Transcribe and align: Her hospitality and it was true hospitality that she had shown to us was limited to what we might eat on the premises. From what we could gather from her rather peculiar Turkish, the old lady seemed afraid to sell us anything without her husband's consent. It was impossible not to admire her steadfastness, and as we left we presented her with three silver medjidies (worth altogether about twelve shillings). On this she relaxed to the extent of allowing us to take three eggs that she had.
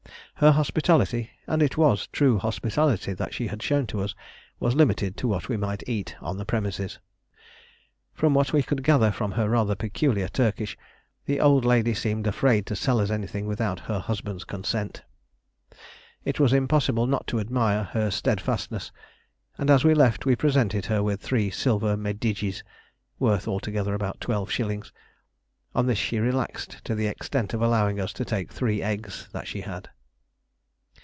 Her 0.35 0.53
hospitality 0.53 1.29
and 1.45 1.61
it 1.61 1.77
was 1.77 2.07
true 2.07 2.39
hospitality 2.39 3.13
that 3.13 3.31
she 3.31 3.45
had 3.45 3.61
shown 3.61 3.85
to 3.85 4.01
us 4.01 4.15
was 4.59 4.73
limited 4.73 5.15
to 5.17 5.27
what 5.27 5.47
we 5.47 5.55
might 5.55 5.87
eat 5.87 6.15
on 6.19 6.37
the 6.37 6.45
premises. 6.45 6.97
From 8.15 8.33
what 8.33 8.51
we 8.51 8.63
could 8.63 8.81
gather 8.83 9.11
from 9.11 9.33
her 9.33 9.47
rather 9.47 9.75
peculiar 9.75 10.27
Turkish, 10.27 10.75
the 11.27 11.39
old 11.39 11.63
lady 11.63 11.93
seemed 11.93 12.25
afraid 12.25 12.65
to 12.65 12.75
sell 12.75 12.99
us 12.99 13.11
anything 13.11 13.45
without 13.45 13.81
her 13.81 13.99
husband's 13.99 14.43
consent. 14.43 15.03
It 16.25 16.39
was 16.39 16.53
impossible 16.53 17.05
not 17.05 17.27
to 17.27 17.39
admire 17.39 17.83
her 17.93 18.09
steadfastness, 18.09 18.91
and 19.59 19.69
as 19.69 19.83
we 19.83 19.93
left 19.93 20.25
we 20.25 20.35
presented 20.35 20.87
her 20.87 21.03
with 21.03 21.21
three 21.21 21.51
silver 21.51 21.95
medjidies 21.95 22.63
(worth 23.19 23.47
altogether 23.47 23.93
about 23.93 24.19
twelve 24.19 24.49
shillings). 24.49 24.91
On 25.75 25.85
this 25.85 25.99
she 25.99 26.17
relaxed 26.17 26.83
to 26.85 26.95
the 26.95 27.05
extent 27.05 27.53
of 27.53 27.61
allowing 27.61 27.99
us 27.99 28.11
to 28.13 28.25
take 28.25 28.51
three 28.51 28.81
eggs 28.81 29.29
that 29.33 29.47
she 29.47 29.61
had. 29.61 29.91